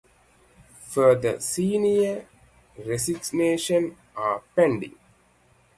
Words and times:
Further 0.87 1.39
senior 1.39 2.25
resignations 2.87 3.93
are 4.15 4.41
pending. 4.55 4.95